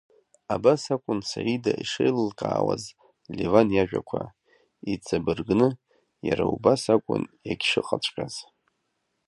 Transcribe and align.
Абас 0.53 0.83
акәын 0.93 1.19
Саида 1.29 1.71
ишеилылкаауаз 1.83 2.83
Леван 3.37 3.67
иажәақәа, 3.73 4.21
иҵабыргны, 4.93 5.67
иара 6.27 6.45
убас 6.53 6.83
акәын 6.95 7.23
иагьшыҟаҵәҟьаз. 7.47 8.35